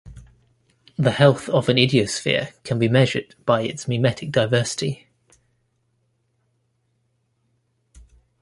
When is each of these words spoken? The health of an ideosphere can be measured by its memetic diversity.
The 0.97 1.11
health 1.11 1.47
of 1.49 1.69
an 1.69 1.77
ideosphere 1.77 2.53
can 2.63 2.79
be 2.79 2.87
measured 2.89 3.35
by 3.45 3.61
its 3.61 3.85
memetic 3.85 4.31
diversity. 4.31 5.07